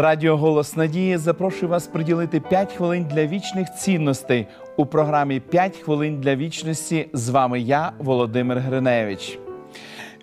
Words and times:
Радіо 0.00 0.36
Голос 0.36 0.76
Надії 0.76 1.16
запрошує 1.16 1.70
вас 1.70 1.86
приділити 1.86 2.40
5 2.40 2.72
хвилин 2.72 3.06
для 3.14 3.26
вічних 3.26 3.74
цінностей 3.74 4.46
у 4.76 4.86
програмі 4.86 5.42
«5 5.52 5.82
хвилин 5.82 6.20
для 6.20 6.36
вічності. 6.36 7.08
З 7.12 7.28
вами 7.28 7.60
я, 7.60 7.92
Володимир 7.98 8.58
Гриневич. 8.58 9.38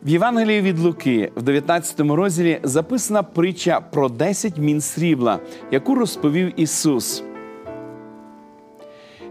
В 0.03 0.09
Євангелії 0.09 0.61
від 0.61 0.79
Луки 0.79 1.31
в 1.35 1.41
19 1.41 1.99
розділі 1.99 2.59
записана 2.63 3.23
притча 3.23 3.81
про 3.81 4.09
10 4.09 4.57
мін 4.57 4.81
срібла, 4.81 5.39
яку 5.71 5.95
розповів 5.95 6.59
Ісус. 6.59 7.23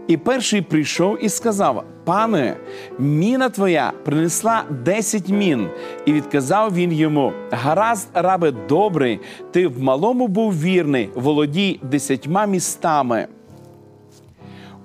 І 0.07 0.17
перший 0.17 0.61
прийшов 0.61 1.23
і 1.23 1.29
сказав: 1.29 1.83
Пане, 2.03 2.57
міна 2.99 3.49
твоя 3.49 3.93
принесла 4.05 4.63
десять 4.85 5.29
мін. 5.29 5.67
І 6.05 6.13
відказав 6.13 6.75
він 6.75 6.91
йому: 6.91 7.31
Гаразд, 7.51 8.09
рабе 8.13 8.51
добрий, 8.51 9.19
ти 9.51 9.67
в 9.67 9.81
малому 9.81 10.27
був 10.27 10.61
вірний, 10.61 11.09
володій 11.15 11.79
десятьма 11.83 12.45
містами. 12.45 13.27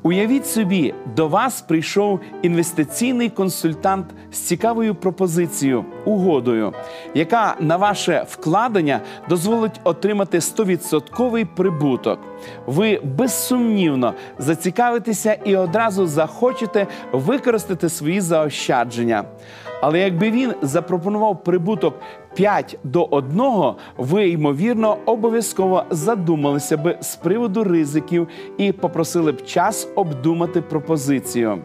Уявіть 0.02 0.46
собі, 0.46 0.94
до 1.16 1.28
вас 1.28 1.60
прийшов 1.60 2.20
інвестиційний 2.42 3.28
консультант 3.28 4.06
з 4.32 4.38
цікавою 4.38 4.94
пропозицією, 4.94 5.84
угодою, 6.04 6.72
яка 7.14 7.56
на 7.60 7.76
ваше 7.76 8.26
вкладення 8.28 9.00
дозволить 9.28 9.80
отримати 9.84 10.38
100% 10.38 11.46
прибуток. 11.56 12.18
Ви 12.66 13.00
безсумнівно 13.04 14.14
зацікавитеся 14.38 15.36
і 15.44 15.56
одразу 15.56 16.06
захочете 16.06 16.86
використати 17.12 17.88
свої 17.88 18.20
заощадження. 18.20 19.24
Але 19.80 19.98
якби 19.98 20.30
він 20.30 20.54
запропонував 20.62 21.44
прибуток 21.44 21.94
5 22.34 22.78
до 22.84 23.04
1, 23.04 23.42
ви 23.96 24.28
ймовірно 24.28 24.96
обов'язково 25.06 25.84
задумалися 25.90 26.76
би 26.76 26.98
з 27.00 27.16
приводу 27.16 27.64
ризиків 27.64 28.28
і 28.58 28.72
попросили 28.72 29.32
б 29.32 29.44
час 29.44 29.88
обдумати 29.94 30.62
пропозицію. 30.62 31.58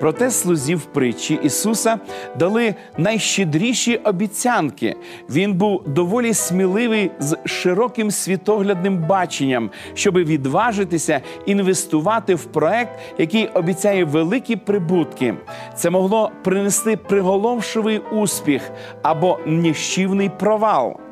Проте 0.00 0.30
слузів 0.30 0.84
притчі 0.84 1.38
Ісуса 1.42 1.98
дали 2.38 2.74
найщедріші 2.98 3.96
обіцянки. 3.96 4.96
Він 5.30 5.54
був 5.54 5.82
доволі 5.86 6.34
сміливий 6.34 7.10
з 7.18 7.36
широким 7.44 8.10
світоглядним 8.10 8.98
баченням, 8.98 9.70
щоб 9.94 10.14
відважитися 10.14 11.20
інвестувати 11.46 12.34
в 12.34 12.44
проект, 12.44 13.00
який 13.18 13.48
обіцяє 13.48 14.04
великі 14.04 14.56
прибутки. 14.56 15.34
Це 15.76 15.90
могло 15.90 16.30
принести 16.44 16.96
приголомшивий 16.96 17.98
успіх 17.98 18.70
або 19.02 19.38
ніщівний 19.46 20.30
провал. 20.38 21.03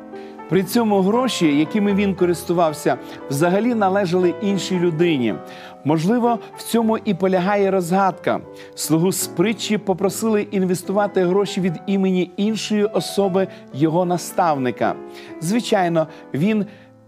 При 0.49 0.63
цьому 0.63 1.01
гроші, 1.01 1.57
якими 1.57 1.93
він 1.93 2.15
користувався, 2.15 2.97
взагалі 3.29 3.75
належали 3.75 4.33
іншій 4.41 4.79
людині. 4.79 5.35
Можливо, 5.85 6.39
в 6.57 6.63
цьому 6.63 6.97
і 6.97 7.13
полягає 7.13 7.71
розгадка. 7.71 8.39
Слугу 8.75 9.11
з 9.11 9.27
притчі 9.27 9.77
попросили 9.77 10.41
інвестувати 10.41 11.25
гроші 11.25 11.61
від 11.61 11.73
імені 11.87 12.31
іншої 12.37 12.85
особи 12.85 13.47
його 13.73 14.05
наставника. 14.05 14.95
Звичайно, 15.41 16.07
він 16.33 16.65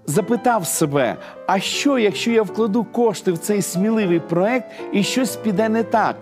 запитав 0.08 0.66
себе: 0.66 1.16
а 1.48 1.60
що, 1.60 1.98
якщо 1.98 2.32
я 2.32 2.42
вкладу 2.42 2.84
кошти 2.84 3.32
в 3.32 3.38
цей 3.38 3.62
сміливий 3.62 4.20
проект 4.20 4.72
і 4.92 5.04
щось 5.04 5.36
піде 5.36 5.70
не 5.70 5.84
так? 5.84 6.16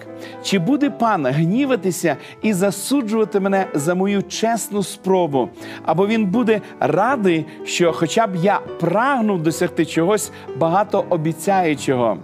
Чи 0.43 0.59
буде 0.59 0.89
пан 0.89 1.25
гніватися 1.25 2.17
і 2.41 2.53
засуджувати 2.53 3.39
мене 3.39 3.67
за 3.73 3.95
мою 3.95 4.23
чесну 4.23 4.83
спробу? 4.83 5.49
Або 5.85 6.07
він 6.07 6.25
буде 6.25 6.61
радий, 6.79 7.45
що, 7.65 7.93
хоча 7.93 8.27
б 8.27 8.35
я 8.35 8.59
прагнув 8.79 9.43
досягти 9.43 9.85
чогось 9.85 10.31
багатообіцяючого? 10.57 12.17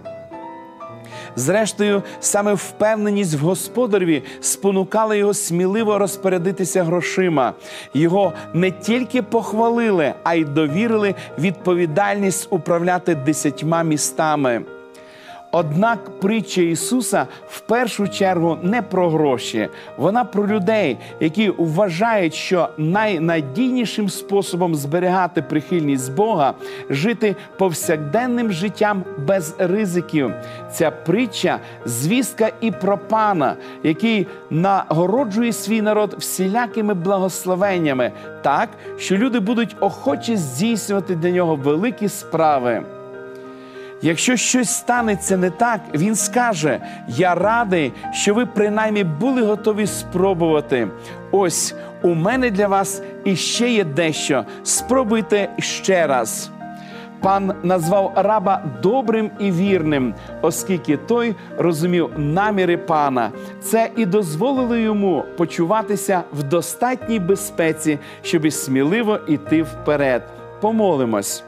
Зрештою, 1.36 2.02
саме 2.20 2.54
впевненість 2.54 3.34
в 3.34 3.38
господареві 3.38 4.22
спонукала 4.40 5.14
його 5.14 5.34
сміливо 5.34 5.98
розпорядитися 5.98 6.84
грошима. 6.84 7.54
Його 7.94 8.32
не 8.54 8.70
тільки 8.70 9.22
похвалили, 9.22 10.14
а 10.22 10.34
й 10.34 10.44
довірили 10.44 11.14
відповідальність 11.38 12.48
управляти 12.50 13.14
десятьма 13.14 13.82
містами. 13.82 14.62
Однак 15.52 16.20
притча 16.20 16.62
Ісуса 16.62 17.26
в 17.48 17.60
першу 17.60 18.08
чергу 18.08 18.58
не 18.62 18.82
про 18.82 19.10
гроші, 19.10 19.68
вона 19.96 20.24
про 20.24 20.46
людей, 20.46 20.98
які 21.20 21.52
вважають, 21.58 22.34
що 22.34 22.68
найнадійнішим 22.78 24.08
способом 24.08 24.74
зберігати 24.74 25.42
прихильність 25.42 26.14
Бога 26.14 26.54
жити 26.90 27.36
повсякденним 27.58 28.52
життям 28.52 29.04
без 29.26 29.54
ризиків. 29.58 30.32
Ця 30.72 30.90
притча 30.90 31.58
звістка 31.84 32.50
і 32.60 32.70
про 32.70 32.98
пана, 32.98 33.56
який 33.82 34.26
нагороджує 34.50 35.52
свій 35.52 35.82
народ 35.82 36.14
всілякими 36.18 36.94
благословеннями, 36.94 38.12
так 38.42 38.68
що 38.98 39.16
люди 39.16 39.40
будуть 39.40 39.76
охоче 39.80 40.36
здійснювати 40.36 41.16
для 41.16 41.30
нього 41.30 41.56
великі 41.56 42.08
справи. 42.08 42.99
Якщо 44.02 44.36
щось 44.36 44.70
станеться 44.70 45.36
не 45.36 45.50
так, 45.50 45.80
він 45.94 46.16
скаже: 46.16 46.80
Я 47.08 47.34
радий, 47.34 47.92
що 48.12 48.34
ви 48.34 48.46
принаймні 48.46 49.04
були 49.04 49.42
готові 49.42 49.86
спробувати. 49.86 50.88
Ось 51.30 51.74
у 52.02 52.14
мене 52.14 52.50
для 52.50 52.68
вас 52.68 53.02
іще 53.24 53.70
є 53.70 53.84
дещо. 53.84 54.44
Спробуйте 54.62 55.48
ще 55.58 56.06
раз. 56.06 56.50
Пан 57.22 57.52
назвав 57.62 58.12
раба 58.16 58.62
добрим 58.82 59.30
і 59.38 59.50
вірним, 59.50 60.14
оскільки 60.42 60.96
той 60.96 61.34
розумів 61.58 62.10
наміри 62.16 62.76
пана. 62.76 63.30
Це 63.62 63.90
і 63.96 64.06
дозволило 64.06 64.76
йому 64.76 65.24
почуватися 65.36 66.22
в 66.32 66.42
достатній 66.42 67.18
безпеці, 67.18 67.98
щоб 68.22 68.52
сміливо 68.52 69.18
йти 69.28 69.62
вперед. 69.62 70.22
Помолимось. 70.60 71.44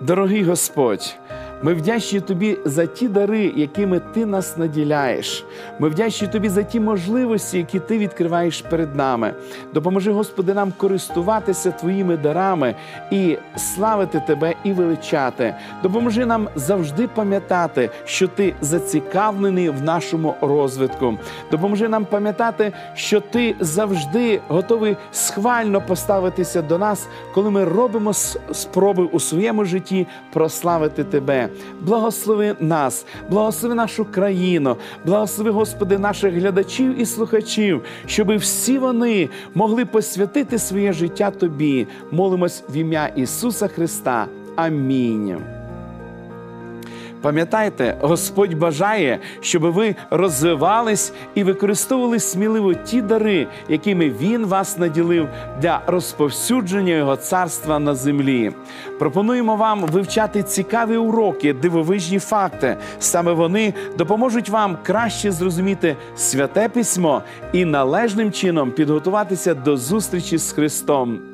Дорогий 0.00 0.44
Господь, 0.44 1.16
ми 1.62 1.74
вдячні 1.74 2.20
Тобі 2.20 2.58
за 2.64 2.86
ті 2.86 3.08
дари, 3.08 3.52
якими 3.56 4.00
Ти 4.00 4.26
нас 4.26 4.56
наділяєш. 4.56 5.44
Ми 5.78 5.88
вдячні 5.88 6.28
Тобі 6.28 6.48
за 6.48 6.62
ті 6.62 6.80
можливості, 6.80 7.58
які 7.58 7.80
Ти 7.80 7.98
відкриваєш 7.98 8.62
перед 8.62 8.96
нами. 8.96 9.34
Допоможи, 9.74 10.12
Господи, 10.12 10.54
нам 10.54 10.72
користуватися 10.76 11.70
Твоїми 11.70 12.16
дарами 12.16 12.74
і 13.10 13.38
славити 13.56 14.22
Тебе 14.26 14.54
і 14.64 14.72
величати. 14.72 15.54
Допоможи 15.82 16.26
нам 16.26 16.48
завжди 16.56 17.08
пам'ятати, 17.08 17.90
що 18.04 18.28
Ти 18.28 18.54
зацікавлений 18.60 19.68
в 19.68 19.82
нашому 19.82 20.34
розвитку. 20.40 21.18
Допоможи 21.50 21.88
нам 21.88 22.04
пам'ятати, 22.04 22.72
що 22.94 23.20
Ти 23.20 23.56
завжди 23.60 24.40
готовий 24.48 24.96
схвально 25.12 25.80
поставитися 25.80 26.62
до 26.62 26.78
нас, 26.78 27.08
коли 27.34 27.50
ми 27.50 27.64
робимо 27.64 28.12
спроби 28.52 29.04
у 29.12 29.20
своєму 29.20 29.64
житті 29.64 30.06
прославити 30.32 31.04
Тебе 31.04 31.43
благослови 31.80 32.56
нас, 32.60 33.06
благослови 33.30 33.74
нашу 33.74 34.04
країну, 34.04 34.76
благослови, 35.06 35.50
Господи, 35.50 35.98
наших 35.98 36.34
глядачів 36.34 37.00
і 37.00 37.06
слухачів, 37.06 37.82
щоб 38.06 38.36
всі 38.36 38.78
вони 38.78 39.28
могли 39.54 39.84
посвятити 39.84 40.58
своє 40.58 40.92
життя 40.92 41.30
Тобі. 41.30 41.86
Молимось 42.10 42.62
в 42.68 42.76
ім'я 42.76 43.06
Ісуса 43.06 43.68
Христа. 43.68 44.26
Амінь. 44.56 45.53
Пам'ятайте, 47.24 47.96
Господь 48.00 48.54
бажає, 48.54 49.18
щоб 49.40 49.62
ви 49.62 49.96
розвивались 50.10 51.12
і 51.34 51.44
використовували 51.44 52.20
сміливо 52.20 52.74
ті 52.74 53.02
дари, 53.02 53.46
якими 53.68 54.10
Він 54.10 54.46
вас 54.46 54.78
наділив 54.78 55.28
для 55.60 55.82
розповсюдження 55.86 56.94
Його 56.94 57.16
царства 57.16 57.78
на 57.78 57.94
землі. 57.94 58.52
Пропонуємо 58.98 59.56
вам 59.56 59.80
вивчати 59.80 60.42
цікаві 60.42 60.96
уроки, 60.96 61.52
дивовижні 61.52 62.18
факти. 62.18 62.76
Саме 62.98 63.32
вони 63.32 63.74
допоможуть 63.98 64.48
вам 64.48 64.78
краще 64.82 65.32
зрозуміти 65.32 65.96
святе 66.16 66.68
письмо 66.68 67.22
і 67.52 67.64
належним 67.64 68.32
чином 68.32 68.70
підготуватися 68.70 69.54
до 69.54 69.76
зустрічі 69.76 70.38
з 70.38 70.52
Христом. 70.52 71.33